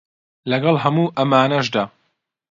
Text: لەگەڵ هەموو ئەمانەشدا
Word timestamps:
لەگەڵ 0.51 0.75
هەموو 0.83 1.13
ئەمانەشدا 1.17 1.83